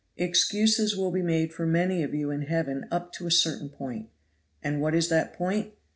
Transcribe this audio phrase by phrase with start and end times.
[0.17, 4.09] Excuses will be made for many of you in heaven up to a certain point.
[4.63, 5.73] And what is that point?